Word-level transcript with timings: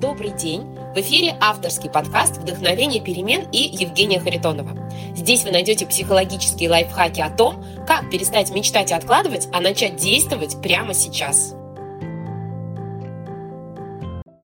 Добрый 0.00 0.30
день! 0.30 0.62
В 0.94 0.98
эфире 0.98 1.36
авторский 1.40 1.90
подкаст 1.90 2.36
«Вдохновение 2.36 3.02
перемен» 3.02 3.50
и 3.50 3.58
Евгения 3.58 4.20
Харитонова. 4.20 4.70
Здесь 5.16 5.42
вы 5.42 5.50
найдете 5.50 5.86
психологические 5.86 6.70
лайфхаки 6.70 7.20
о 7.20 7.30
том, 7.30 7.64
как 7.84 8.08
перестать 8.08 8.54
мечтать 8.54 8.92
и 8.92 8.94
откладывать, 8.94 9.48
а 9.52 9.60
начать 9.60 9.96
действовать 9.96 10.62
прямо 10.62 10.94
сейчас. 10.94 11.56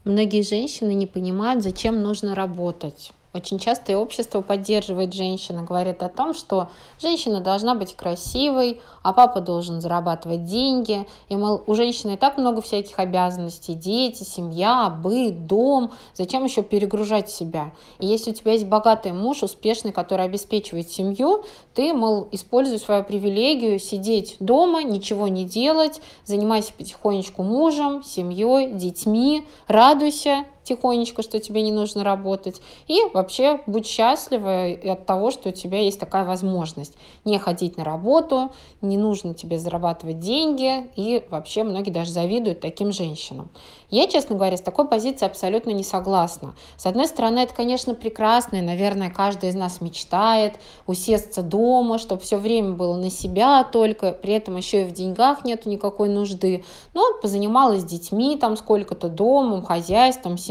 Многие 0.06 0.42
женщины 0.42 0.94
не 0.94 1.06
понимают, 1.06 1.64
зачем 1.64 2.02
нужно 2.02 2.34
работать. 2.34 3.12
Очень 3.34 3.60
часто 3.60 3.94
и 3.94 3.96
общество 3.96 4.42
поддерживает 4.42 5.14
женщину, 5.14 5.64
говорит 5.64 6.04
о 6.04 6.10
том, 6.10 6.34
что 6.34 6.70
женщина 7.02 7.40
должна 7.40 7.76
быть 7.76 7.96
красивой, 7.96 8.82
а 9.04 9.14
папа 9.14 9.40
должен 9.40 9.80
зарабатывать 9.80 10.44
деньги. 10.44 11.08
И, 11.30 11.38
мол, 11.38 11.64
у 11.66 11.74
женщины 11.74 12.16
и 12.16 12.18
так 12.18 12.38
много 12.38 12.62
всяких 12.62 13.00
обязанностей, 13.00 13.74
дети, 13.74 14.24
семья, 14.24 14.90
быт, 14.90 15.48
дом. 15.48 15.94
Зачем 16.14 16.44
еще 16.44 16.62
перегружать 16.62 17.30
себя? 17.30 17.72
И 18.00 18.06
если 18.06 18.32
у 18.32 18.34
тебя 18.34 18.52
есть 18.52 18.66
богатый 18.66 19.14
муж, 19.14 19.44
успешный, 19.44 19.94
который 19.94 20.26
обеспечивает 20.26 20.92
семью, 20.92 21.46
ты, 21.74 21.94
мол, 21.94 22.28
используй 22.34 22.80
свою 22.80 23.06
привилегию 23.06 23.80
сидеть 23.80 24.36
дома, 24.42 24.84
ничего 24.84 25.30
не 25.30 25.46
делать, 25.46 26.02
занимайся 26.26 26.74
потихонечку 26.74 27.44
мужем, 27.44 28.04
семьей, 28.04 28.74
детьми, 28.74 29.48
радуйся, 29.68 30.44
тихонечко, 30.64 31.22
что 31.24 31.40
тебе 31.40 31.62
не 31.62 31.72
нужно 31.72 32.04
работать. 32.04 32.62
И 32.88 33.00
вообще 33.14 33.62
будь 33.66 33.88
счастлива 33.88 34.68
от 34.84 35.06
того, 35.06 35.32
что 35.32 35.50
у 35.50 35.52
тебя 35.52 35.80
есть 35.80 36.00
такая 36.00 36.24
возможность. 36.26 36.94
Не 37.26 37.38
ходить 37.40 37.78
на 37.78 37.84
работу, 37.84 38.52
не 38.82 38.98
нужно 38.98 39.34
тебе 39.34 39.60
зарабатывать 39.60 40.20
деньги. 40.20 40.90
И 40.96 41.24
вообще 41.30 41.64
многие 41.64 41.92
даже 41.92 42.12
завидуют 42.12 42.62
таким 42.62 42.92
женщинам. 42.92 43.50
Я, 43.90 44.08
честно 44.08 44.36
говоря, 44.36 44.56
с 44.56 44.62
такой 44.62 44.88
позиции 44.88 45.26
абсолютно 45.26 45.72
не 45.72 45.84
согласна. 45.84 46.56
С 46.78 46.86
одной 46.86 47.08
стороны, 47.08 47.40
это, 47.40 47.54
конечно, 47.54 47.94
прекрасно, 47.94 48.56
и, 48.56 48.62
наверное, 48.62 49.10
каждый 49.10 49.50
из 49.50 49.56
нас 49.56 49.82
мечтает 49.82 50.56
усесться 50.88 51.42
дома, 51.42 51.98
чтобы 51.98 52.22
все 52.22 52.38
время 52.38 52.72
было 52.72 52.96
на 52.96 53.10
себя 53.10 53.66
только, 53.66 54.14
при 54.14 54.34
этом 54.34 54.56
еще 54.56 54.84
и 54.84 54.86
в 54.86 54.94
деньгах 54.94 55.44
нету 55.44 55.70
никакой 55.70 56.08
нужды. 56.08 56.64
Ну, 56.94 57.20
позанималась 57.22 57.82
с 57.82 57.86
детьми, 57.86 58.38
там 58.38 58.56
сколько-то 58.56 59.10
домом, 59.10 59.64
хозяйством, 59.64 60.38
семьей, 60.38 60.51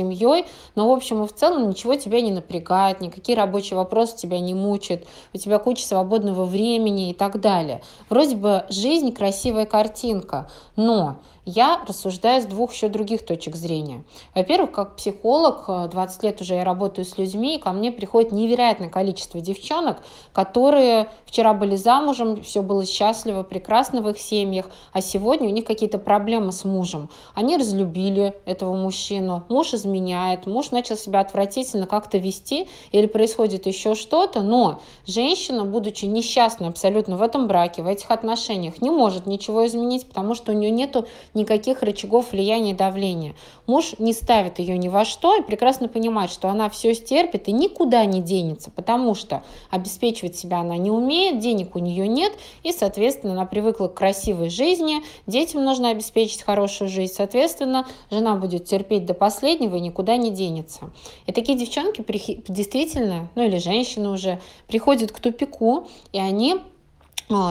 но, 0.74 0.88
в 0.88 0.92
общем 0.92 1.22
и 1.24 1.26
в 1.26 1.32
целом 1.32 1.68
ничего 1.68 1.94
тебя 1.94 2.20
не 2.20 2.32
напрягает, 2.32 3.00
никакие 3.00 3.36
рабочие 3.36 3.76
вопросы 3.76 4.16
тебя 4.16 4.40
не 4.40 4.54
мучают, 4.54 5.06
у 5.32 5.38
тебя 5.38 5.58
куча 5.58 5.84
свободного 5.84 6.44
времени 6.44 7.10
и 7.10 7.14
так 7.14 7.40
далее. 7.40 7.82
Вроде 8.08 8.36
бы 8.36 8.64
жизнь 8.68 9.12
красивая 9.12 9.66
картинка, 9.66 10.50
но 10.76 11.18
я 11.50 11.82
рассуждаю 11.86 12.42
с 12.42 12.46
двух 12.46 12.72
еще 12.72 12.88
других 12.88 13.24
точек 13.24 13.56
зрения. 13.56 14.04
Во-первых, 14.34 14.72
как 14.72 14.96
психолог, 14.96 15.90
20 15.90 16.22
э, 16.22 16.26
лет 16.26 16.40
уже 16.40 16.54
я 16.54 16.64
работаю 16.64 17.04
с 17.04 17.18
людьми, 17.18 17.56
и 17.56 17.58
ко 17.58 17.72
мне 17.72 17.90
приходит 17.92 18.32
невероятное 18.32 18.88
количество 18.88 19.40
девчонок, 19.40 19.98
которые 20.32 21.08
вчера 21.26 21.52
были 21.54 21.76
замужем, 21.76 22.42
все 22.42 22.62
было 22.62 22.86
счастливо, 22.86 23.42
прекрасно 23.42 24.02
в 24.02 24.08
их 24.08 24.18
семьях, 24.18 24.66
а 24.92 25.00
сегодня 25.00 25.48
у 25.48 25.52
них 25.52 25.64
какие-то 25.64 25.98
проблемы 25.98 26.52
с 26.52 26.64
мужем. 26.64 27.10
Они 27.34 27.56
разлюбили 27.56 28.34
этого 28.44 28.74
мужчину, 28.74 29.44
муж 29.48 29.74
изменяет, 29.74 30.46
муж 30.46 30.70
начал 30.70 30.96
себя 30.96 31.20
отвратительно 31.20 31.86
как-то 31.86 32.18
вести 32.18 32.68
или 32.92 33.06
происходит 33.06 33.66
еще 33.66 33.94
что-то, 33.94 34.42
но 34.42 34.80
женщина, 35.06 35.64
будучи 35.64 36.04
несчастной 36.04 36.68
абсолютно 36.68 37.16
в 37.16 37.22
этом 37.22 37.48
браке, 37.48 37.82
в 37.82 37.86
этих 37.86 38.10
отношениях, 38.10 38.80
не 38.80 38.90
может 38.90 39.26
ничего 39.26 39.66
изменить, 39.66 40.06
потому 40.06 40.34
что 40.34 40.52
у 40.52 40.54
нее 40.54 40.70
нету 40.70 41.06
никаких 41.41 41.83
рычагов 41.83 42.33
влияния 42.33 42.70
и 42.70 42.74
давления. 42.74 43.34
Муж 43.66 43.94
не 43.98 44.12
ставит 44.12 44.58
ее 44.58 44.78
ни 44.78 44.88
во 44.88 45.05
что 45.05 45.36
и 45.36 45.42
прекрасно 45.42 45.88
понимает, 45.88 46.30
что 46.30 46.48
она 46.48 46.69
все 46.70 46.94
стерпит 46.94 47.48
и 47.48 47.52
никуда 47.52 48.05
не 48.05 48.20
денется, 48.20 48.70
потому 48.70 49.14
что 49.14 49.42
обеспечивать 49.70 50.36
себя 50.36 50.60
она 50.60 50.77
не 50.77 50.91
умеет, 50.91 51.38
денег 51.38 51.76
у 51.76 51.78
нее 51.78 52.09
нет, 52.09 52.32
и, 52.62 52.72
соответственно, 52.72 53.32
она 53.32 53.47
привыкла 53.47 53.88
к 53.88 53.94
красивой 53.94 54.50
жизни, 54.50 55.03
детям 55.26 55.64
нужно 55.64 55.91
обеспечить 55.91 56.42
хорошую 56.42 56.88
жизнь, 56.88 57.12
соответственно, 57.14 57.87
жена 58.10 58.37
будет 58.37 58.64
терпеть 58.64 59.06
до 59.06 59.14
последнего 59.14 59.76
и 59.76 59.81
никуда 59.81 60.16
не 60.16 60.31
денется. 60.31 60.91
И 61.26 61.32
такие 61.32 61.59
девчонки 61.59 62.04
действительно, 62.48 63.28
ну 63.34 63.44
или 63.44 63.59
женщины 63.59 64.10
уже, 64.10 64.41
приходят 64.66 65.12
к 65.12 65.20
тупику, 65.20 65.88
и 66.12 66.19
они 66.19 66.60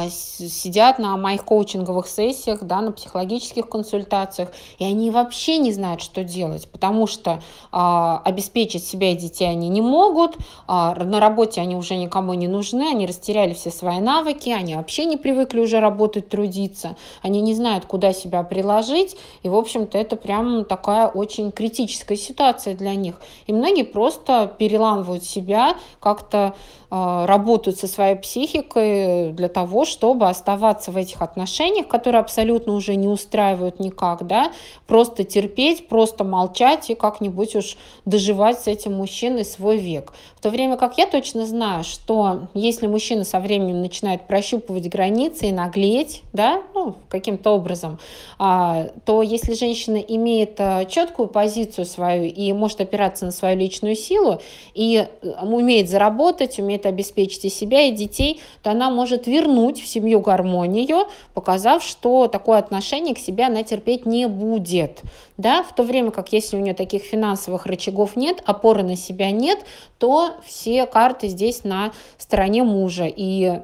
сидят 0.10 1.00
на 1.00 1.16
моих 1.16 1.46
коучинговых 1.46 2.08
сессиях, 2.08 2.64
да, 2.64 2.82
на 2.82 2.92
психологических 2.92 3.68
консультациях, 3.70 4.50
и 4.78 4.84
они 4.84 5.10
вообще 5.10 5.58
не 5.58 5.72
знают, 5.72 6.02
что 6.02 6.24
делать, 6.24 6.70
потому 6.70 7.08
что 7.08 7.42
а, 7.72 8.22
обеспечить 8.26 8.86
себя 8.86 9.12
и 9.12 9.16
детей 9.16 9.50
они 9.50 9.70
не 9.70 9.82
могут, 9.82 10.38
а, 10.68 10.96
на 10.96 11.20
работе 11.20 11.62
они 11.62 11.76
уже 11.76 11.96
никому 11.96 12.34
не 12.34 12.48
нужны, 12.48 12.90
они 12.90 13.08
растеряли 13.08 13.54
все 13.54 13.72
свои 13.72 14.00
навыки, 14.00 14.50
они 14.50 14.76
вообще 14.76 15.06
не 15.06 15.16
привыкли 15.16 15.60
уже 15.60 15.80
работать, 15.80 16.28
трудиться, 16.28 16.98
они 17.22 17.42
не 17.42 17.54
знают, 17.54 17.86
куда 17.86 18.12
себя 18.12 18.44
приложить, 18.44 19.16
и, 19.44 19.50
в 19.50 19.56
общем-то, 19.56 19.98
это 19.98 20.16
прям 20.16 20.66
такая 20.66 21.08
очень 21.08 21.52
критическая 21.52 22.18
ситуация 22.18 22.76
для 22.76 22.96
них. 22.96 23.16
И 23.48 23.54
многие 23.54 23.84
просто 23.84 24.54
переламывают 24.58 25.24
себя, 25.24 25.76
как-то 26.00 26.56
а, 26.92 27.28
работают 27.28 27.78
со 27.78 27.88
своей 27.88 28.16
психикой 28.16 29.32
для 29.32 29.48
того, 29.48 29.69
чтобы 29.86 30.28
оставаться 30.28 30.92
в 30.92 30.98
этих 30.98 31.22
отношениях, 31.22 31.88
которые 31.88 32.20
абсолютно 32.22 32.74
уже 32.74 32.96
не 32.96 33.08
устраивают 33.08 33.80
никак, 33.80 34.26
да, 34.26 34.52
просто 34.88 35.24
терпеть, 35.24 35.88
просто 35.88 36.24
молчать 36.24 36.90
и 36.90 36.96
как-нибудь 36.96 37.56
уж 37.56 37.78
доживать 38.06 38.60
с 38.60 38.68
этим 38.68 38.94
мужчиной 38.94 39.46
свой 39.46 39.78
век. 39.78 40.14
В 40.36 40.42
то 40.42 40.50
время 40.50 40.78
как 40.78 40.98
я 40.98 41.06
точно 41.06 41.46
знаю, 41.46 41.84
что 41.84 42.48
если 42.54 42.88
мужчина 42.88 43.24
со 43.24 43.40
временем 43.40 43.82
начинает 43.82 44.26
прощупывать 44.28 44.88
границы 44.88 45.50
и 45.50 45.52
наглеть, 45.52 46.24
да, 46.34 46.62
ну, 46.74 46.96
каким-то 47.10 47.52
образом, 47.52 48.00
а, 48.38 48.88
то 49.06 49.22
если 49.22 49.54
женщина 49.54 49.98
имеет 49.98 50.56
а, 50.60 50.86
четкую 50.86 51.28
позицию 51.28 51.86
свою 51.86 52.24
и 52.26 52.54
может 52.54 52.82
опираться 52.82 53.26
на 53.26 53.32
свою 53.32 53.58
личную 53.58 53.96
силу 53.96 54.42
и 54.74 55.06
умеет 55.42 55.90
заработать, 55.90 56.60
умеет 56.60 56.86
обеспечить 56.86 57.46
и 57.46 57.50
себя, 57.50 57.82
и 57.82 57.92
детей, 57.92 58.42
то 58.64 58.72
она 58.72 58.90
может 58.90 59.28
вернуть 59.28 59.59
в 59.68 59.88
семью 59.88 60.20
гармонию, 60.22 61.08
показав, 61.34 61.84
что 61.84 62.28
такое 62.28 62.58
отношение 62.60 63.14
к 63.14 63.20
себе 63.20 63.46
она 63.46 63.64
терпеть 63.64 64.06
не 64.06 64.28
будет. 64.28 65.02
Да? 65.38 65.64
В 65.64 65.74
то 65.76 65.84
время 65.84 66.12
как 66.12 66.34
если 66.34 66.58
у 66.58 66.60
нее 66.60 66.74
таких 66.74 67.04
финансовых 67.04 67.66
рычагов 67.66 68.16
нет, 68.16 68.42
опоры 68.46 68.84
на 68.84 68.96
себя 68.96 69.32
нет, 69.32 69.60
то 70.00 70.38
все 70.46 70.86
карты 70.86 71.28
здесь 71.28 71.64
на 71.64 71.92
стороне 72.18 72.64
мужа. 72.64 73.06
И 73.06 73.62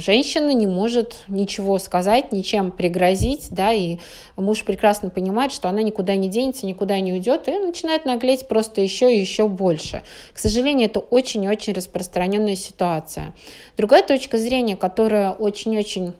женщина 0.00 0.52
не 0.52 0.66
может 0.66 1.16
ничего 1.28 1.78
сказать, 1.78 2.32
ничем 2.32 2.72
пригрозить, 2.72 3.46
да, 3.50 3.72
и 3.72 3.98
муж 4.36 4.64
прекрасно 4.64 5.10
понимает, 5.10 5.52
что 5.52 5.68
она 5.68 5.82
никуда 5.82 6.16
не 6.16 6.28
денется, 6.28 6.66
никуда 6.66 6.98
не 6.98 7.12
уйдет, 7.12 7.48
и 7.48 7.52
начинает 7.52 8.04
наглеть 8.04 8.48
просто 8.48 8.80
еще 8.80 9.14
и 9.14 9.20
еще 9.20 9.48
больше. 9.48 10.02
К 10.34 10.38
сожалению, 10.38 10.86
это 10.86 10.98
очень-очень 10.98 11.72
распространенная 11.72 12.56
ситуация. 12.56 13.32
Другая 13.76 14.02
точка 14.02 14.38
зрения, 14.38 14.76
которая 14.76 15.30
очень-очень 15.30 16.14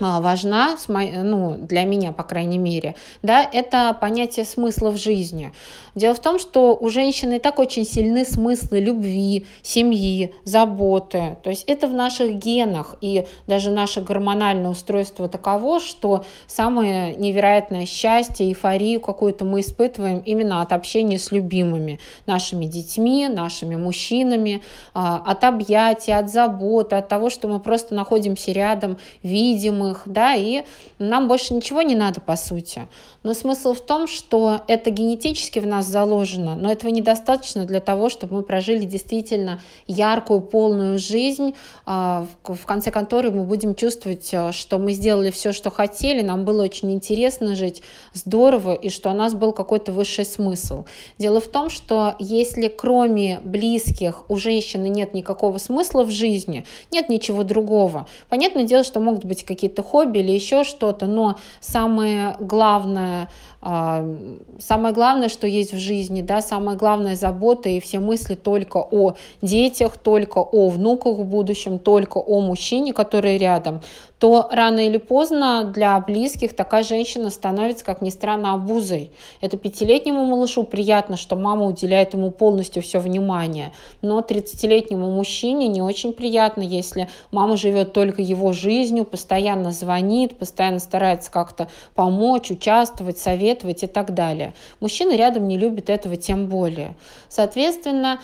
важна, 0.00 0.76
ну, 0.88 1.56
для 1.58 1.84
меня, 1.84 2.12
по 2.12 2.22
крайней 2.22 2.58
мере, 2.58 2.94
да, 3.22 3.48
это 3.52 3.96
понятие 4.00 4.44
смысла 4.44 4.90
в 4.90 4.96
жизни. 4.96 5.52
Дело 5.94 6.14
в 6.14 6.20
том, 6.20 6.38
что 6.38 6.76
у 6.76 6.90
женщины 6.90 7.36
и 7.36 7.38
так 7.40 7.58
очень 7.58 7.84
сильны 7.84 8.24
смыслы 8.24 8.78
любви, 8.78 9.46
семьи, 9.62 10.32
заботы. 10.44 11.36
То 11.42 11.50
есть 11.50 11.64
это 11.66 11.88
в 11.88 11.92
наших 11.92 12.34
генах, 12.34 12.96
и 13.00 13.26
даже 13.48 13.70
наше 13.70 14.00
гормональное 14.00 14.70
устройство 14.70 15.28
таково, 15.28 15.80
что 15.80 16.24
самое 16.46 17.16
невероятное 17.16 17.84
счастье, 17.84 18.46
эйфорию 18.46 19.00
какую-то 19.00 19.44
мы 19.44 19.60
испытываем 19.60 20.18
именно 20.20 20.62
от 20.62 20.72
общения 20.72 21.18
с 21.18 21.32
любимыми, 21.32 21.98
нашими 22.26 22.66
детьми, 22.66 23.26
нашими 23.26 23.74
мужчинами, 23.74 24.62
а, 24.94 25.16
от 25.16 25.42
объятий, 25.42 26.12
от 26.12 26.30
заботы, 26.30 26.94
от 26.94 27.08
того, 27.08 27.28
что 27.28 27.48
мы 27.48 27.58
просто 27.58 27.94
находимся 27.94 28.52
рядом, 28.52 28.98
видим 29.22 29.87
их, 29.90 30.02
да, 30.06 30.34
и 30.34 30.64
нам 30.98 31.28
больше 31.28 31.54
ничего 31.54 31.82
не 31.82 31.94
надо, 31.94 32.20
по 32.20 32.36
сути. 32.36 32.88
Но 33.22 33.34
смысл 33.34 33.74
в 33.74 33.80
том, 33.80 34.06
что 34.06 34.62
это 34.68 34.90
генетически 34.90 35.58
в 35.58 35.66
нас 35.66 35.86
заложено, 35.86 36.54
но 36.54 36.70
этого 36.70 36.90
недостаточно 36.90 37.66
для 37.66 37.80
того, 37.80 38.08
чтобы 38.08 38.36
мы 38.36 38.42
прожили 38.42 38.84
действительно 38.84 39.60
яркую, 39.86 40.40
полную 40.40 40.98
жизнь, 40.98 41.54
а, 41.84 42.26
в 42.44 42.64
конце 42.64 42.90
которой 42.90 43.32
мы 43.32 43.44
будем 43.44 43.74
чувствовать, 43.74 44.30
а, 44.32 44.52
что 44.52 44.78
мы 44.78 44.92
сделали 44.92 45.30
все, 45.30 45.52
что 45.52 45.70
хотели, 45.70 46.22
нам 46.22 46.44
было 46.44 46.62
очень 46.62 46.92
интересно 46.92 47.56
жить, 47.56 47.82
здорово, 48.14 48.74
и 48.74 48.88
что 48.88 49.10
у 49.10 49.14
нас 49.14 49.34
был 49.34 49.52
какой-то 49.52 49.92
высший 49.92 50.24
смысл. 50.24 50.84
Дело 51.18 51.40
в 51.40 51.48
том, 51.48 51.70
что 51.70 52.14
если 52.18 52.68
кроме 52.68 53.40
близких 53.44 54.24
у 54.30 54.36
женщины 54.36 54.88
нет 54.88 55.12
никакого 55.12 55.58
смысла 55.58 56.04
в 56.04 56.10
жизни, 56.10 56.64
нет 56.92 57.08
ничего 57.08 57.42
другого, 57.42 58.06
понятное 58.28 58.64
дело, 58.64 58.84
что 58.84 59.00
могут 59.00 59.24
быть 59.24 59.44
какие-то 59.44 59.77
хобби 59.82 60.18
или 60.18 60.32
еще 60.32 60.64
что-то, 60.64 61.06
но 61.06 61.36
самое 61.60 62.36
главное 62.40 63.28
самое 63.60 64.94
главное, 64.94 65.28
что 65.28 65.48
есть 65.48 65.72
в 65.72 65.78
жизни, 65.78 66.22
да, 66.22 66.40
самая 66.40 66.76
главная 66.76 67.16
забота 67.16 67.68
и 67.68 67.80
все 67.80 67.98
мысли 67.98 68.36
только 68.36 68.76
о 68.78 69.14
детях, 69.42 69.98
только 69.98 70.38
о 70.38 70.68
внуках 70.68 71.18
в 71.18 71.24
будущем, 71.24 71.80
только 71.80 72.18
о 72.18 72.40
мужчине, 72.40 72.92
который 72.92 73.36
рядом, 73.36 73.80
то 74.20 74.48
рано 74.50 74.80
или 74.80 74.98
поздно 74.98 75.64
для 75.64 75.98
близких 76.00 76.54
такая 76.54 76.82
женщина 76.82 77.30
становится, 77.30 77.84
как 77.84 78.02
ни 78.02 78.10
странно, 78.10 78.54
обузой. 78.54 79.10
Это 79.40 79.56
пятилетнему 79.56 80.24
малышу 80.24 80.64
приятно, 80.64 81.16
что 81.16 81.36
мама 81.36 81.66
уделяет 81.66 82.14
ему 82.14 82.30
полностью 82.30 82.82
все 82.82 82.98
внимание, 82.98 83.72
но 84.02 84.20
30-летнему 84.20 85.10
мужчине 85.10 85.68
не 85.68 85.82
очень 85.82 86.12
приятно, 86.12 86.62
если 86.62 87.08
мама 87.30 87.56
живет 87.56 87.92
только 87.92 88.22
его 88.22 88.52
жизнью, 88.52 89.04
постоянно 89.04 89.70
звонит, 89.72 90.36
постоянно 90.36 90.80
старается 90.80 91.30
как-то 91.30 91.68
помочь, 91.94 92.50
участвовать, 92.50 93.18
советовать 93.18 93.47
и 93.54 93.86
так 93.86 94.14
далее. 94.14 94.54
Мужчина 94.80 95.16
рядом 95.16 95.48
не 95.48 95.58
любит 95.58 95.90
этого 95.90 96.16
тем 96.16 96.46
более. 96.46 96.94
Соответственно, 97.28 98.20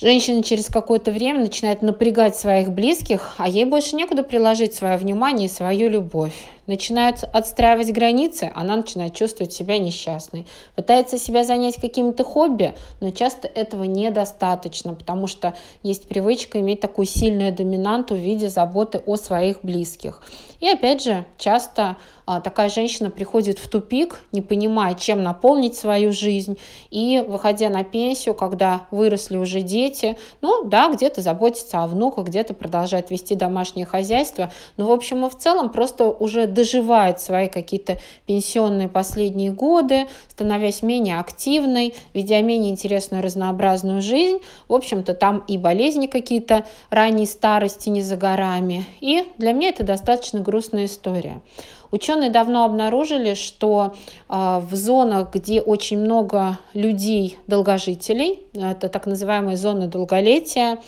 Женщина 0.00 0.44
через 0.44 0.66
какое-то 0.66 1.10
время 1.10 1.40
начинает 1.40 1.82
напрягать 1.82 2.36
своих 2.36 2.70
близких, 2.70 3.34
а 3.36 3.48
ей 3.48 3.64
больше 3.64 3.96
некуда 3.96 4.22
приложить 4.22 4.72
свое 4.72 4.96
внимание 4.96 5.48
и 5.48 5.50
свою 5.50 5.90
любовь. 5.90 6.34
Начинают 6.68 7.24
отстраивать 7.24 7.90
границы, 7.90 8.52
она 8.54 8.76
начинает 8.76 9.16
чувствовать 9.16 9.52
себя 9.52 9.76
несчастной. 9.78 10.46
Пытается 10.76 11.18
себя 11.18 11.42
занять 11.42 11.80
какими-то 11.80 12.22
хобби, 12.22 12.74
но 13.00 13.10
часто 13.10 13.48
этого 13.48 13.82
недостаточно, 13.82 14.94
потому 14.94 15.26
что 15.26 15.54
есть 15.82 16.06
привычка 16.06 16.60
иметь 16.60 16.78
такую 16.78 17.06
сильную 17.06 17.52
доминанту 17.52 18.14
в 18.14 18.18
виде 18.18 18.48
заботы 18.48 19.02
о 19.04 19.16
своих 19.16 19.64
близких. 19.64 20.22
И 20.60 20.68
опять 20.68 21.02
же, 21.02 21.24
часто 21.38 21.96
такая 22.44 22.68
женщина 22.68 23.10
приходит 23.10 23.58
в 23.58 23.68
тупик, 23.68 24.20
не 24.32 24.42
понимая, 24.42 24.94
чем 24.94 25.22
наполнить 25.22 25.76
свою 25.76 26.12
жизнь, 26.12 26.58
и 26.90 27.24
выходя 27.26 27.70
на 27.70 27.84
пенсию, 27.84 28.34
когда 28.34 28.86
выросли 28.90 29.38
уже 29.38 29.62
дети, 29.62 30.16
ну 30.42 30.64
да, 30.64 30.92
где-то 30.92 31.22
заботится 31.22 31.82
о 31.82 31.86
внуках, 31.86 32.26
где-то 32.26 32.52
продолжает 32.54 33.10
вести 33.10 33.34
домашнее 33.34 33.86
хозяйство, 33.86 34.52
но 34.76 34.86
в 34.86 34.92
общем 34.92 35.24
и 35.24 35.30
в 35.30 35.38
целом 35.38 35.70
просто 35.70 36.04
уже 36.04 36.46
доживает 36.46 37.20
свои 37.20 37.48
какие-то 37.48 37.98
пенсионные 38.26 38.88
последние 38.88 39.50
годы, 39.50 40.06
становясь 40.28 40.82
менее 40.82 41.18
активной, 41.18 41.94
ведя 42.12 42.42
менее 42.42 42.70
интересную 42.70 43.22
разнообразную 43.22 44.02
жизнь. 44.02 44.38
В 44.68 44.74
общем-то, 44.74 45.14
там 45.14 45.44
и 45.48 45.56
болезни 45.56 46.06
какие-то 46.06 46.66
ранней 46.90 47.26
старости 47.26 47.88
не 47.88 48.02
за 48.02 48.16
горами. 48.16 48.84
И 49.00 49.26
для 49.38 49.52
меня 49.52 49.70
это 49.70 49.84
достаточно 49.84 50.40
грустная 50.40 50.84
история. 50.84 51.40
Ученые 51.90 52.30
давно 52.30 52.64
обнаружили, 52.64 53.34
что 53.34 53.94
а, 54.28 54.60
в 54.60 54.74
зонах, 54.74 55.32
где 55.32 55.60
очень 55.60 55.98
много 55.98 56.58
людей, 56.74 57.38
долгожителей, 57.46 58.40
это 58.52 58.88
так 58.88 59.06
называемые 59.06 59.56
зоны 59.56 59.86
долголетия, 59.86 60.78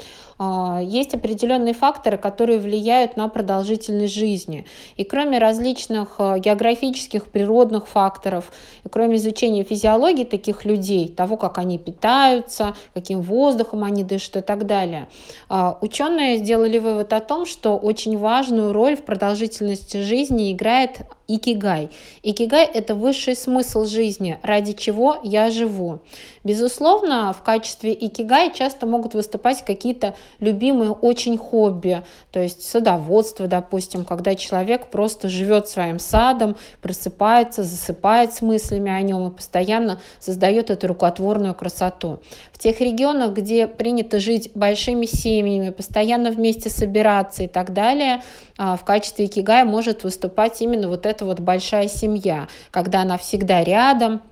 есть 0.83 1.15
определенные 1.15 1.75
факторы, 1.75 2.17
которые 2.17 2.59
влияют 2.59 3.17
на 3.17 3.29
продолжительность 3.29 4.15
жизни. 4.15 4.65
И 4.97 5.05
кроме 5.05 5.39
различных 5.39 6.15
а, 6.19 6.39
географических, 6.39 7.27
природных 7.27 7.89
факторов, 7.89 8.51
и 8.85 8.89
кроме 8.89 9.17
изучения 9.17 9.65
физиологии 9.65 10.25
таких 10.25 10.65
людей, 10.65 11.09
того, 11.09 11.37
как 11.37 11.59
они 11.59 11.79
питаются, 11.79 12.75
каким 12.95 13.21
воздухом 13.21 13.85
они 13.85 14.03
дышат 14.03 14.37
и 14.37 14.41
так 14.41 14.67
далее, 14.67 15.09
а, 15.49 15.77
ученые 15.81 16.39
сделали 16.39 16.79
вывод 16.79 17.13
о 17.13 17.21
том, 17.21 17.45
что 17.45 17.77
очень 17.77 18.17
важную 18.17 18.73
роль 18.73 18.97
в 18.97 19.03
продолжительности 19.03 20.03
жизни 20.03 20.53
играет 20.53 21.03
икигай. 21.37 21.91
Икигай– 22.23 22.65
это 22.75 22.95
высший 22.95 23.37
смысл 23.37 23.85
жизни, 23.85 24.39
ради 24.43 24.73
чего 24.73 25.19
я 25.23 25.51
живу. 25.51 26.01
Безусловно, 26.43 27.35
в 27.35 27.43
качестве 27.43 27.93
икигай 27.93 28.53
часто 28.55 28.87
могут 28.87 29.13
выступать 29.13 29.63
какие-то 29.63 30.15
любимые 30.39 30.91
очень 30.91 31.37
хобби, 31.37 32.03
то 32.31 32.41
есть 32.41 32.63
садоводство, 32.63 33.47
допустим, 33.47 34.07
когда 34.07 34.35
человек 34.35 34.87
просто 34.87 35.29
живет 35.29 35.69
своим 35.69 35.99
садом, 35.99 36.57
просыпается, 36.81 37.63
засыпает 37.63 38.33
с 38.33 38.41
мыслями 38.41 38.91
о 38.91 39.03
нем 39.03 39.29
и 39.29 39.35
постоянно 39.35 40.01
создает 40.19 40.71
эту 40.71 40.89
рукотворную 40.89 41.55
красоту. 41.55 42.21
В 42.53 42.59
тех 42.59 42.81
регионах, 42.81 43.33
где 43.33 43.67
принято 43.67 44.19
жить 44.19 44.51
большими 44.55 45.07
семьями, 45.07 45.71
постоянно 45.71 46.31
вместе 46.31 46.71
собираться 46.71 47.43
и 47.43 47.49
так 47.49 47.73
далее, 47.73 48.23
а, 48.59 48.77
в 48.77 48.85
качестве 48.85 49.25
икигая 49.27 49.65
может 49.65 50.05
выступать 50.05 50.61
именно 50.61 50.89
вот 50.89 51.07
эта 51.07 51.20
вот 51.25 51.41
большая 51.41 51.89
семья, 51.89 52.49
когда 52.71 53.03
она 53.03 53.19
всегда 53.19 53.63
рядом, 53.65 54.23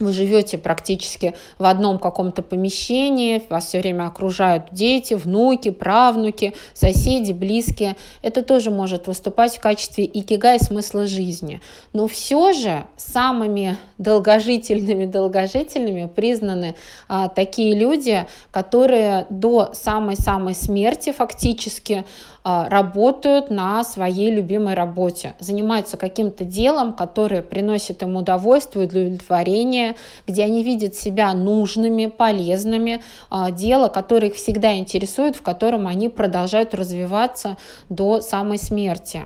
вы 0.00 0.12
живете 0.12 0.58
практически 0.58 1.34
в 1.58 1.64
одном 1.64 1.98
каком-то 1.98 2.42
помещении, 2.42 3.42
вас 3.48 3.66
все 3.66 3.80
время 3.80 4.06
окружают 4.06 4.64
дети, 4.72 5.14
внуки, 5.14 5.70
правнуки, 5.70 6.54
соседи, 6.74 7.32
близкие. 7.32 7.96
Это 8.22 8.42
тоже 8.42 8.70
может 8.70 9.06
выступать 9.06 9.56
в 9.56 9.60
качестве 9.60 10.04
икигай 10.04 10.58
смысла 10.58 11.06
жизни. 11.06 11.60
Но 11.92 12.08
все 12.08 12.52
же 12.52 12.84
самыми 12.96 13.76
долгожительными 13.98 15.06
долгожительными 15.06 16.06
признаны 16.06 16.74
а, 17.08 17.28
такие 17.28 17.74
люди, 17.74 18.26
которые 18.50 19.26
до 19.30 19.70
самой-самой 19.74 20.54
смерти 20.54 21.12
фактически 21.12 22.04
а, 22.42 22.68
работают 22.70 23.50
на 23.50 23.84
своей 23.84 24.30
любимой 24.30 24.72
работе, 24.72 25.34
занимаются 25.40 25.98
каким-то 25.98 26.44
делом, 26.44 26.94
которое 26.94 27.42
приносит 27.42 28.02
им 28.02 28.16
удовольствие, 28.16 28.86
удовлетворение, 28.86 29.89
где 30.26 30.44
они 30.44 30.62
видят 30.62 30.94
себя 30.94 31.32
нужными, 31.34 32.06
полезными, 32.06 33.02
а, 33.28 33.50
дело, 33.50 33.88
которое 33.88 34.28
их 34.28 34.36
всегда 34.36 34.76
интересует, 34.76 35.36
в 35.36 35.42
котором 35.42 35.86
они 35.86 36.08
продолжают 36.08 36.74
развиваться 36.74 37.56
до 37.88 38.20
самой 38.20 38.58
смерти. 38.58 39.22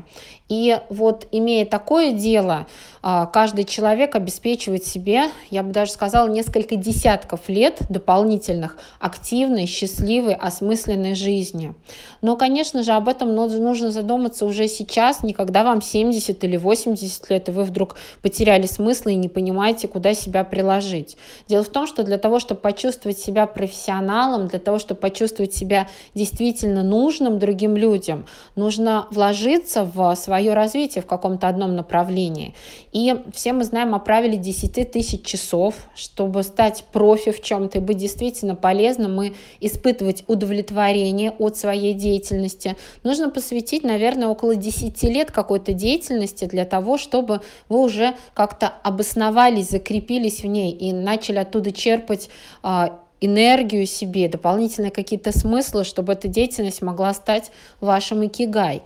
И 0.50 0.79
вот 0.91 1.26
имея 1.32 1.64
такое 1.64 2.12
дело, 2.12 2.67
а, 3.02 3.25
каждый 3.25 3.64
человек 3.64 4.14
обеспечивает 4.14 4.85
себе, 4.85 5.31
я 5.50 5.62
бы 5.62 5.73
даже 5.73 5.93
сказала, 5.93 6.29
несколько 6.29 6.76
десятков 6.76 7.49
лет 7.49 7.79
дополнительных 7.88 8.76
активной, 8.99 9.64
счастливой, 9.64 10.35
осмысленной 10.35 11.14
жизни. 11.14 11.75
Но, 12.20 12.37
конечно 12.37 12.82
же, 12.82 12.93
об 12.93 13.08
этом 13.08 13.35
нужно 13.35 13.91
задуматься 13.91 14.44
уже 14.44 14.69
сейчас, 14.69 15.23
не 15.23 15.32
когда 15.32 15.64
вам 15.64 15.81
70 15.81 16.44
или 16.44 16.58
80 16.58 17.31
лет, 17.31 17.49
и 17.49 17.52
вы 17.52 17.64
вдруг 17.64 17.96
потеряли 18.20 18.67
смысл 18.67 19.08
и 19.08 19.14
не 19.14 19.29
понимаете, 19.29 19.88
куда 19.88 20.12
себя 20.12 20.44
приложить. 20.44 21.17
Дело 21.49 21.64
в 21.64 21.70
том, 21.70 21.87
что 21.87 22.05
для 22.05 22.19
того, 22.19 22.38
чтобы 22.38 22.61
почувствовать 22.61 23.19
себя 23.19 23.46
профессионалом, 23.46 24.48
для 24.48 24.58
того, 24.58 24.79
чтобы 24.79 25.01
почувствовать 25.01 25.55
себя 25.55 25.89
действительно 26.15 26.82
нужным 26.82 27.39
другим 27.39 27.77
людям, 27.77 28.27
нужно 28.56 29.06
вложиться 29.10 29.84
в 29.84 30.15
свою 30.17 30.33
свое 30.34 30.55
развитие 30.55 31.00
в 31.00 31.06
каком-то 31.06 31.46
одном 31.46 31.76
направлении. 31.76 32.55
И 32.91 33.14
все 33.32 33.53
мы 33.53 33.62
знаем 33.62 33.94
о 33.94 34.00
правиле 34.00 34.36
10 34.36 34.91
тысяч 34.91 35.22
часов, 35.24 35.76
чтобы 35.94 36.43
стать 36.43 36.84
профи 36.91 37.31
в 37.31 37.41
чем-то 37.41 37.79
и 37.79 37.81
быть 37.81 37.98
действительно 37.98 38.56
полезным 38.56 39.22
и 39.22 39.32
испытывать 39.60 40.24
удовлетворение 40.26 41.31
от 41.38 41.56
своей 41.56 41.94
деятельности. 41.94 42.74
Нужно 43.05 43.31
посвятить, 43.31 43.84
наверное, 43.84 44.26
около 44.26 44.56
10 44.56 45.00
лет 45.05 45.31
какой-то 45.31 45.72
деятельности 45.72 46.46
для 46.46 46.64
того, 46.64 46.98
чтобы 46.98 47.41
вы 47.69 47.79
уже 47.79 48.17
как-то 48.34 48.72
обосновались, 48.82 49.70
закрепились 49.70 50.43
в 50.43 50.46
ней 50.46 50.72
и 50.72 50.93
начали 50.93 51.38
оттуда 51.38 51.70
черпать 51.70 52.29
а, 52.64 52.98
энергию 53.24 53.86
себе, 53.86 54.29
дополнительные 54.29 54.91
какие-то 54.91 55.36
смыслы, 55.36 55.84
чтобы 55.84 56.12
эта 56.12 56.29
деятельность 56.29 56.82
могла 56.82 57.14
стать 57.14 57.50
вашим 57.81 58.26
икигай. 58.26 58.82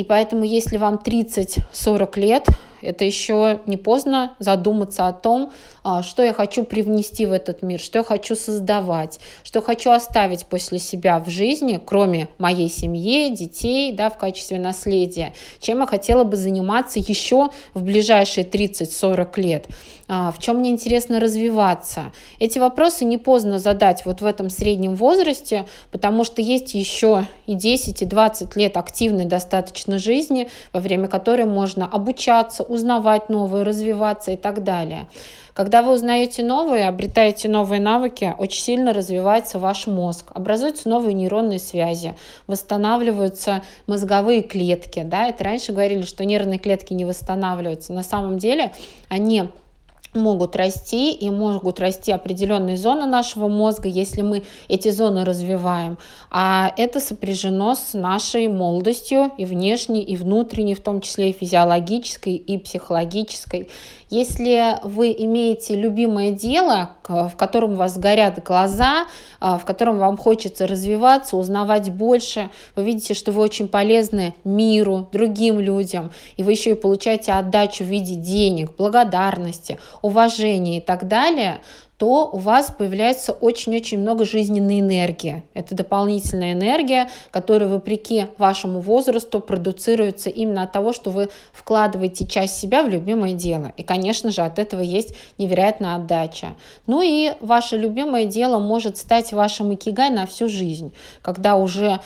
И 0.00 0.04
поэтому, 0.04 0.44
если 0.44 0.78
вам 0.78 0.94
30-40 0.94 2.18
лет, 2.18 2.46
это 2.80 3.04
еще 3.04 3.60
не 3.66 3.76
поздно 3.76 4.34
задуматься 4.38 5.06
о 5.08 5.12
том, 5.12 5.52
а, 5.82 6.02
что 6.02 6.22
я 6.22 6.32
хочу 6.32 6.64
привнести 6.64 7.26
в 7.26 7.32
этот 7.32 7.60
мир, 7.60 7.78
что 7.78 7.98
я 7.98 8.04
хочу 8.04 8.34
создавать, 8.34 9.20
что 9.44 9.60
хочу 9.60 9.90
оставить 9.90 10.46
после 10.46 10.78
себя 10.78 11.18
в 11.18 11.28
жизни, 11.28 11.78
кроме 11.84 12.28
моей 12.38 12.70
семьи, 12.70 13.28
детей, 13.28 13.92
да, 13.92 14.08
в 14.08 14.16
качестве 14.16 14.58
наследия, 14.58 15.34
чем 15.60 15.80
я 15.80 15.86
хотела 15.86 16.24
бы 16.24 16.38
заниматься 16.38 16.98
еще 16.98 17.50
в 17.74 17.82
ближайшие 17.82 18.46
30-40 18.46 19.38
лет, 19.38 19.66
в 20.10 20.34
чем 20.40 20.56
мне 20.56 20.70
интересно 20.70 21.20
развиваться. 21.20 22.12
Эти 22.40 22.58
вопросы 22.58 23.04
не 23.04 23.16
поздно 23.16 23.60
задать 23.60 24.04
вот 24.04 24.20
в 24.20 24.26
этом 24.26 24.50
среднем 24.50 24.96
возрасте, 24.96 25.66
потому 25.92 26.24
что 26.24 26.42
есть 26.42 26.74
еще 26.74 27.28
и 27.46 27.54
10, 27.54 28.02
и 28.02 28.04
20 28.06 28.56
лет 28.56 28.76
активной 28.76 29.26
достаточно 29.26 30.00
жизни, 30.00 30.50
во 30.72 30.80
время 30.80 31.06
которой 31.06 31.44
можно 31.44 31.86
обучаться, 31.86 32.64
узнавать 32.64 33.28
новое, 33.28 33.62
развиваться 33.62 34.32
и 34.32 34.36
так 34.36 34.64
далее. 34.64 35.06
Когда 35.54 35.82
вы 35.82 35.92
узнаете 35.92 36.42
новые, 36.42 36.88
обретаете 36.88 37.48
новые 37.48 37.80
навыки, 37.80 38.34
очень 38.38 38.62
сильно 38.62 38.92
развивается 38.92 39.60
ваш 39.60 39.86
мозг, 39.86 40.30
образуются 40.34 40.88
новые 40.88 41.14
нейронные 41.14 41.60
связи, 41.60 42.16
восстанавливаются 42.48 43.62
мозговые 43.86 44.42
клетки. 44.42 45.02
Да? 45.04 45.28
Это 45.28 45.44
раньше 45.44 45.72
говорили, 45.72 46.02
что 46.02 46.24
нервные 46.24 46.58
клетки 46.58 46.94
не 46.94 47.04
восстанавливаются. 47.04 47.92
На 47.92 48.02
самом 48.02 48.38
деле 48.38 48.72
они 49.08 49.50
могут 50.14 50.56
расти 50.56 51.12
и 51.12 51.30
могут 51.30 51.80
расти 51.80 52.12
определенные 52.12 52.76
зоны 52.76 53.06
нашего 53.06 53.48
мозга, 53.48 53.88
если 53.88 54.22
мы 54.22 54.42
эти 54.68 54.90
зоны 54.90 55.24
развиваем. 55.24 55.98
А 56.30 56.72
это 56.76 57.00
сопряжено 57.00 57.74
с 57.74 57.94
нашей 57.94 58.48
молодостью 58.48 59.32
и 59.36 59.44
внешней, 59.44 60.02
и 60.02 60.16
внутренней, 60.16 60.74
в 60.74 60.80
том 60.80 61.00
числе 61.00 61.30
и 61.30 61.32
физиологической, 61.32 62.34
и 62.34 62.58
психологической. 62.58 63.68
Если 64.10 64.76
вы 64.82 65.14
имеете 65.16 65.76
любимое 65.76 66.32
дело, 66.32 66.96
в 67.06 67.32
котором 67.36 67.74
у 67.74 67.76
вас 67.76 67.96
горят 67.96 68.42
глаза, 68.42 69.06
а, 69.38 69.56
в 69.56 69.64
котором 69.64 69.98
вам 69.98 70.16
хочется 70.16 70.66
развиваться, 70.66 71.36
узнавать 71.36 71.90
больше, 71.90 72.50
вы 72.74 72.84
видите, 72.84 73.14
что 73.14 73.30
вы 73.30 73.40
очень 73.40 73.68
полезны 73.68 74.34
миру, 74.42 75.08
другим 75.12 75.60
людям, 75.60 76.10
и 76.36 76.42
вы 76.42 76.52
еще 76.52 76.70
и 76.72 76.74
получаете 76.74 77.32
отдачу 77.32 77.84
в 77.84 77.86
виде 77.86 78.16
денег, 78.16 78.72
благодарности, 78.76 79.78
уважения 80.02 80.78
и 80.78 80.80
так 80.80 81.08
далее, 81.08 81.60
то 82.00 82.30
у 82.32 82.38
вас 82.38 82.72
появляется 82.76 83.32
очень-очень 83.32 83.98
много 83.98 84.24
жизненной 84.24 84.80
энергии. 84.80 85.42
Это 85.52 85.74
дополнительная 85.74 86.54
энергия, 86.54 87.10
которая, 87.30 87.68
вопреки 87.68 88.28
вашему 88.38 88.80
возрасту, 88.80 89.40
продуцируется 89.40 90.30
именно 90.30 90.62
от 90.62 90.72
того, 90.72 90.94
что 90.94 91.10
вы 91.10 91.28
вкладываете 91.52 92.26
часть 92.26 92.58
себя 92.58 92.82
в 92.82 92.88
любимое 92.88 93.34
дело. 93.34 93.74
И, 93.76 93.82
конечно 93.82 94.30
же, 94.30 94.40
от 94.40 94.58
этого 94.58 94.80
есть 94.80 95.14
невероятная 95.36 95.96
отдача. 95.96 96.54
Ну 96.86 97.02
и 97.02 97.34
ваше 97.40 97.76
любимое 97.76 98.24
дело 98.24 98.58
может 98.58 98.96
стать 98.96 99.34
вашим 99.34 99.74
икигай 99.74 100.08
на 100.08 100.26
всю 100.26 100.48
жизнь, 100.48 100.94
когда 101.20 101.56
уже 101.56 102.00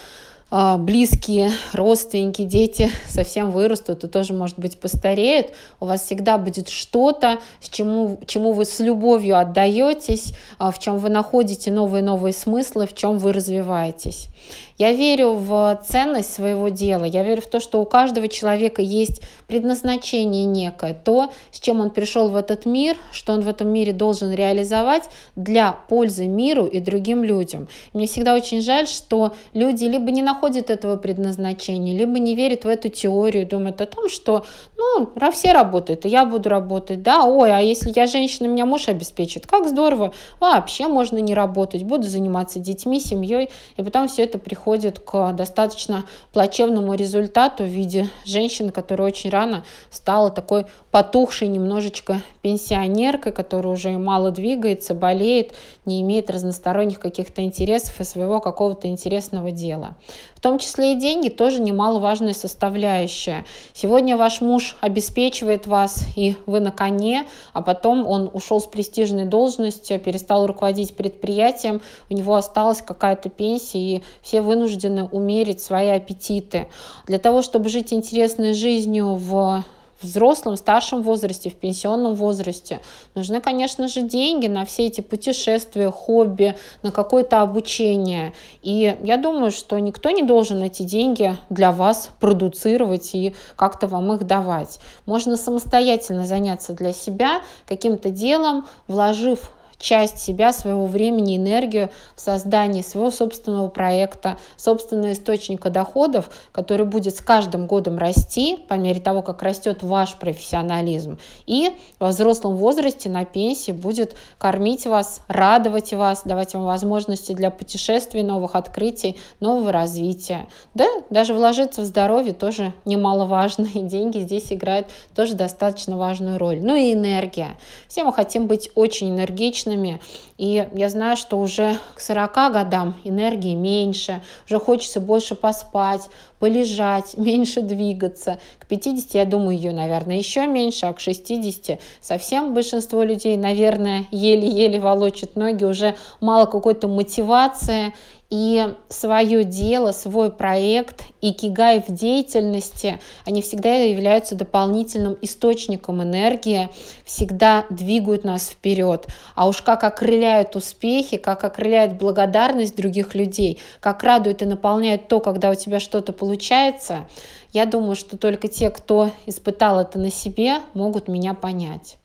близкие, 0.79 1.51
родственники, 1.73 2.43
дети 2.43 2.91
совсем 3.09 3.51
вырастут 3.51 4.05
и 4.05 4.09
тоже, 4.09 4.35
может 4.35 4.57
быть, 4.59 4.79
постареют, 4.79 5.49
у 5.81 5.87
вас 5.87 6.03
всегда 6.05 6.39
будет 6.39 6.69
что-то, 6.69 7.41
с 7.61 7.69
чему, 7.69 8.21
чему 8.27 8.53
вы 8.53 8.65
с 8.65 8.79
любовью 8.79 9.37
отдаетесь, 9.37 10.33
а, 10.59 10.71
в 10.71 10.79
чем 10.79 10.99
вы 10.99 11.09
находите 11.09 11.73
новые-новые 11.73 12.33
смыслы, 12.33 12.87
в 12.87 12.95
чем 12.95 13.19
вы 13.19 13.33
развиваетесь. 13.33 14.29
Я 14.77 14.93
верю 14.93 15.35
в 15.35 15.81
ценность 15.87 16.35
своего 16.35 16.69
дела, 16.69 17.05
я 17.05 17.23
верю 17.23 17.43
в 17.43 17.47
то, 17.47 17.61
что 17.61 17.81
у 17.81 17.85
каждого 17.85 18.27
человека 18.27 18.83
есть 18.83 19.23
предназначение 19.47 20.45
некое, 20.45 20.95
то, 20.95 21.33
с 21.53 21.61
чем 21.61 21.81
он 21.81 21.91
пришел 21.91 22.29
в 22.29 22.37
этот 22.37 22.67
мир, 22.67 22.97
что 23.13 23.35
он 23.35 23.43
в 23.43 23.49
этом 23.49 23.69
мире 23.69 23.93
должен 23.93 24.33
реализовать 24.33 25.05
для 25.37 25.73
пользы 25.73 26.27
миру 26.27 26.67
и 26.67 26.81
другим 26.81 27.23
людям. 27.23 27.69
Мне 27.93 28.09
всегда 28.09 28.35
очень 28.35 28.63
жаль, 28.63 28.89
что 28.89 29.35
люди 29.53 29.85
либо 29.85 30.11
не 30.11 30.23
находят 30.23 30.44
этого 30.71 30.97
предназначения, 30.97 31.97
либо 31.97 32.19
не 32.19 32.35
верят 32.35 32.65
в 32.65 32.69
эту 32.69 32.89
теорию, 32.89 33.47
думают 33.47 33.81
о 33.81 33.87
том, 33.87 34.09
что 34.09 34.45
ну, 34.77 35.11
все 35.33 35.53
работают, 35.53 36.05
и 36.05 36.09
я 36.09 36.25
буду 36.25 36.49
работать, 36.49 37.03
да, 37.03 37.25
ой, 37.25 37.53
а 37.53 37.61
если 37.61 37.93
я 37.95 38.07
женщина, 38.07 38.47
меня 38.47 38.67
муж 38.67 38.89
обеспечит, 38.89 39.47
как 39.47 39.69
здорово, 39.69 40.13
вообще 40.41 40.87
можно 40.87 41.19
не 41.19 41.35
работать, 41.35 41.83
буду 41.83 42.05
заниматься 42.05 42.59
детьми, 42.59 43.01
семьей, 43.01 43.51
и 43.77 43.83
потом 43.83 44.09
все 44.09 44.25
это 44.25 44.39
приходит 44.39 44.99
к 45.01 45.33
достаточно 45.33 46.05
плачевному 46.33 46.95
результату 46.95 47.65
в 47.65 47.69
виде 47.69 48.09
женщины, 48.25 48.71
которая 48.71 49.09
очень 49.09 49.31
рано 49.31 49.65
стала 49.91 50.31
такой 50.31 50.67
потухшей 50.91 51.49
немножечко 51.49 52.23
пенсионеркой, 52.43 53.33
которая 53.33 53.73
уже 53.73 53.91
мало 53.91 54.31
двигается, 54.31 54.95
болеет, 54.95 55.55
не 55.85 56.03
имеет 56.03 56.31
разносторонних 56.31 57.01
каких-то 57.01 57.43
интересов 57.43 58.01
и 58.01 58.05
своего 58.05 58.41
какого-то 58.41 58.89
интересного 58.89 59.51
дела. 59.51 59.97
Том 60.45 60.59
числе 60.59 60.93
и 60.93 60.97
деньги 60.97 61.31
тоже 61.31 61.59
немаловажная 61.59 62.35
составляющая. 62.35 63.47
Сегодня 63.73 64.19
ваш 64.19 64.43
муж 64.43 64.77
обеспечивает 64.83 65.67
вас, 65.67 66.05
и 66.17 66.37
вы 66.45 66.61
на 66.61 66.71
коне, 66.71 67.27
а 67.55 67.63
потом 67.63 68.07
он 68.07 68.29
ушел 68.31 68.61
с 68.61 68.67
престижной 68.67 69.25
должности, 69.25 69.97
перестал 69.97 70.47
руководить 70.47 70.97
предприятием, 70.97 71.81
у 72.11 72.15
него 72.15 72.35
осталась 72.35 72.83
какая-то 72.83 73.31
пенсия, 73.31 73.79
и 73.79 74.03
все 74.21 74.43
вынуждены 74.43 75.05
умерить 75.05 75.63
свои 75.63 75.89
аппетиты. 75.89 76.69
Для 77.07 77.19
того, 77.19 77.41
чтобы 77.41 77.71
жить 77.71 77.95
интересной 77.95 78.53
жизнью 78.53 79.15
в 79.15 79.65
взрослом, 80.01 80.57
старшем 80.57 81.03
возрасте, 81.03 81.51
в 81.51 81.55
пенсионном 81.55 82.15
возрасте. 82.15 82.81
Нужны, 83.15 83.41
конечно 83.41 83.89
же, 83.89 84.03
деньги 84.03 84.47
на 84.47 84.65
все 84.65 84.87
эти 84.87 85.01
путешествия, 85.01 85.91
хобби, 85.91 86.57
на 86.83 86.93
какое-то 86.93 87.43
обучение. 87.43 88.33
И 88.63 88.97
я 89.03 89.17
думаю, 89.17 89.51
что 89.51 89.79
никто 89.79 90.11
не 90.11 90.23
должен 90.23 90.63
эти 90.63 90.83
деньги 90.83 91.37
для 91.51 91.73
вас 91.73 92.11
продуцировать 92.21 93.15
и 93.15 93.35
как-то 93.57 93.87
вам 93.87 94.13
их 94.13 94.27
давать. 94.27 94.81
Можно 95.07 95.37
самостоятельно 95.37 96.27
заняться 96.27 96.73
для 96.73 96.93
себя 96.93 97.43
каким-то 97.67 98.11
делом, 98.11 98.67
вложив 98.89 99.51
часть 99.79 100.19
себя, 100.19 100.53
своего 100.53 100.87
времени, 100.87 101.37
энергию 101.37 101.91
в 102.17 102.21
создании 102.21 102.83
своего 102.83 103.11
собственного 103.11 103.69
проекта, 103.69 104.39
собственного 104.57 105.13
источника 105.13 105.71
доходов, 105.71 106.31
который 106.53 106.87
будет 106.87 107.17
с 107.17 107.21
каждым 107.21 107.67
годом 107.67 107.99
расти 107.99 108.57
по 108.69 108.75
мере 108.75 109.01
того, 109.01 109.23
как 109.23 109.43
растет 109.43 109.83
ваш 109.83 110.15
профессионализм. 110.15 111.19
И 111.47 111.71
во 111.99 112.09
взрослом 112.09 112.57
возрасте 112.57 113.09
на 113.09 113.25
пенсии 113.25 113.73
будет 113.73 114.15
кормить 114.39 114.87
вас, 114.87 115.21
радовать 115.29 115.93
вас, 115.93 116.23
давать 116.25 116.55
вам 116.55 116.65
возможности 116.65 117.33
для 117.33 117.51
путешествий, 117.51 118.23
новых 118.23 118.55
открытий, 118.55 119.17
нового 119.41 119.73
развития. 119.73 120.47
Да, 120.75 120.87
даже 121.11 121.35
вложиться 121.35 121.83
в 121.83 121.85
здоровье 121.85 122.33
тоже 122.33 122.73
немаловажно, 122.85 123.69
и 123.75 123.81
деньги 123.81 124.19
здесь 124.19 124.53
играют 124.53 124.89
тоже 125.15 125.35
достаточно 125.35 125.97
важную 125.97 126.39
роль. 126.39 126.61
Ну 126.61 126.75
и 126.75 126.93
энергия. 126.93 127.57
Все 127.89 128.05
мы 128.05 128.13
хотим 128.13 128.47
быть 128.47 128.71
очень 128.75 129.11
энергичными, 129.11 129.64
женщинами. 129.65 130.01
И 130.37 130.67
я 130.75 130.89
знаю, 130.89 131.17
что 131.17 131.39
уже 131.39 131.79
к 131.95 132.01
40 132.01 132.35
годам 132.53 132.95
энергии 133.05 133.55
меньше, 133.55 134.23
уже 134.47 134.59
хочется 134.59 135.01
больше 135.01 135.35
поспать, 135.35 136.03
полежать, 136.39 137.15
меньше 137.17 137.63
двигаться. 137.63 138.39
К 138.59 138.67
50, 138.67 139.15
я 139.15 139.25
думаю, 139.25 139.57
ее, 139.57 139.73
наверное, 139.73 140.17
еще 140.17 140.47
меньше, 140.47 140.87
а 140.87 140.93
к 140.93 141.01
60 141.01 141.81
совсем 142.01 142.55
большинство 142.55 143.03
людей, 143.03 143.37
наверное, 143.37 144.07
еле-еле 144.11 144.81
волочат 144.81 145.37
ноги, 145.37 145.65
уже 145.65 145.95
мало 146.21 146.47
какой-то 146.47 146.89
мотивации 146.89 147.95
и 148.35 148.75
свое 148.89 149.45
дело, 149.45 149.93
свой 149.93 150.33
проект 150.33 151.05
и 151.21 151.33
кигай 151.33 151.81
в 151.81 151.95
деятельности, 151.95 152.99
они 153.25 153.43
всегда 153.43 153.77
являются 153.77 154.35
дополнительным 154.35 155.17
источником 155.23 156.03
энергии, 156.03 156.69
всегда 157.05 157.65
двигают 157.71 158.25
нас 158.25 158.49
вперед. 158.49 159.07
А 159.37 159.47
уж 159.47 159.63
как 159.63 159.85
окрыляют 159.85 160.57
успехи, 160.57 161.17
как 161.17 161.45
окрыляет 161.45 161.97
благодарность 161.97 162.75
других 162.75 163.15
людей, 163.15 163.61
как 163.79 164.03
радует 164.03 164.43
и 164.43 164.47
наполняет 164.47 165.07
то, 165.07 165.21
когда 165.21 165.51
у 165.51 165.55
тебя 165.55 165.79
что-то 165.79 166.13
получается, 166.13 167.07
я 167.53 167.67
думаю, 167.67 167.95
что 167.95 168.19
только 168.19 168.49
те, 168.49 168.69
кто 168.71 169.13
испытал 169.27 169.79
это 169.79 170.01
на 170.01 170.11
себе, 170.11 170.57
могут 170.75 171.07
меня 171.07 171.35
понять. 171.35 171.99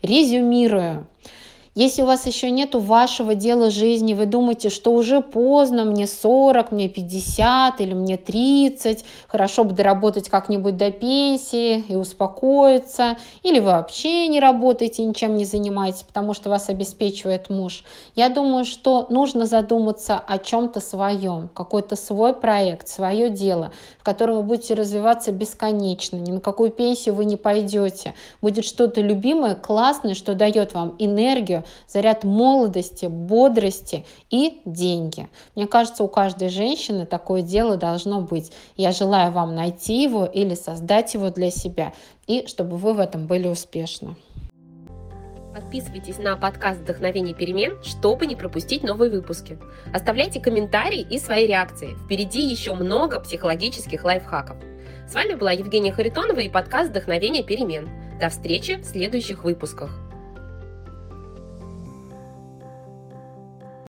Резюмирую. 0.00 1.08
Если 1.74 2.02
у 2.02 2.04
вас 2.04 2.26
еще 2.26 2.50
нету 2.50 2.80
вашего 2.80 3.34
дела 3.34 3.70
жизни, 3.70 4.12
вы 4.12 4.26
думаете, 4.26 4.68
что 4.68 4.92
уже 4.92 5.22
поздно, 5.22 5.86
мне 5.86 6.06
40, 6.06 6.70
мне 6.70 6.90
50 6.90 7.80
или 7.80 7.94
мне 7.94 8.18
30, 8.18 9.02
хорошо 9.26 9.64
бы 9.64 9.72
доработать 9.72 10.28
как-нибудь 10.28 10.76
до 10.76 10.90
пенсии 10.90 11.82
и 11.88 11.96
успокоиться, 11.96 13.16
или 13.42 13.58
вы 13.58 13.68
вообще 13.68 14.28
не 14.28 14.38
работаете, 14.38 15.02
ничем 15.02 15.34
не 15.38 15.46
занимаетесь, 15.46 16.02
потому 16.02 16.34
что 16.34 16.50
вас 16.50 16.68
обеспечивает 16.68 17.48
муж. 17.48 17.84
Я 18.14 18.28
думаю, 18.28 18.66
что 18.66 19.06
нужно 19.08 19.46
задуматься 19.46 20.18
о 20.18 20.36
чем-то 20.36 20.78
своем, 20.80 21.48
какой-то 21.54 21.96
свой 21.96 22.34
проект, 22.34 22.88
свое 22.88 23.30
дело, 23.30 23.72
в 23.98 24.04
котором 24.04 24.36
вы 24.36 24.42
будете 24.42 24.74
развиваться 24.74 25.32
бесконечно, 25.32 26.16
ни 26.16 26.32
на 26.32 26.40
какую 26.40 26.68
пенсию 26.68 27.14
вы 27.14 27.24
не 27.24 27.36
пойдете. 27.38 28.12
Будет 28.42 28.66
что-то 28.66 29.00
любимое, 29.00 29.54
классное, 29.54 30.12
что 30.12 30.34
дает 30.34 30.74
вам 30.74 30.96
энергию, 30.98 31.61
заряд 31.86 32.24
молодости, 32.24 33.06
бодрости 33.06 34.04
и 34.30 34.60
деньги. 34.64 35.28
Мне 35.54 35.66
кажется, 35.66 36.04
у 36.04 36.08
каждой 36.08 36.48
женщины 36.48 37.06
такое 37.06 37.42
дело 37.42 37.76
должно 37.76 38.20
быть. 38.20 38.52
Я 38.76 38.92
желаю 38.92 39.32
вам 39.32 39.54
найти 39.54 40.02
его 40.02 40.24
или 40.24 40.54
создать 40.54 41.14
его 41.14 41.30
для 41.30 41.50
себя, 41.50 41.92
и 42.26 42.46
чтобы 42.46 42.76
вы 42.76 42.94
в 42.94 43.00
этом 43.00 43.26
были 43.26 43.48
успешны. 43.48 44.16
Подписывайтесь 45.54 46.18
на 46.18 46.34
подкаст 46.36 46.80
«Вдохновение 46.80 47.34
перемен», 47.34 47.76
чтобы 47.82 48.26
не 48.26 48.36
пропустить 48.36 48.82
новые 48.82 49.10
выпуски. 49.10 49.58
Оставляйте 49.92 50.40
комментарии 50.40 51.06
и 51.08 51.18
свои 51.18 51.46
реакции. 51.46 51.94
Впереди 52.04 52.40
еще 52.40 52.74
много 52.74 53.20
психологических 53.20 54.02
лайфхаков. 54.02 54.56
С 55.06 55.14
вами 55.14 55.34
была 55.34 55.52
Евгения 55.52 55.92
Харитонова 55.92 56.40
и 56.40 56.48
подкаст 56.48 56.90
«Вдохновение 56.90 57.42
перемен». 57.42 57.90
До 58.18 58.30
встречи 58.30 58.76
в 58.76 58.84
следующих 58.84 59.44
выпусках. 59.44 59.90